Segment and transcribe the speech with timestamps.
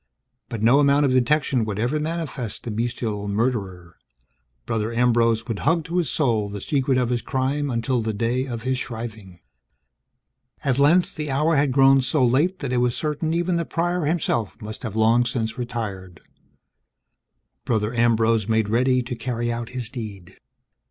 [0.49, 3.97] But no amount of detection would ever manifest the bestial murderer.
[4.65, 8.47] Brother Ambrose would hug to his soul the secret of his crime until the day
[8.47, 9.41] of his shriving.
[10.63, 14.05] At length, the hour had grown so late that it was certain even the Prior
[14.05, 16.19] himself must have long since retired.
[17.63, 20.37] Brother Ambrose made ready to carry out his deed.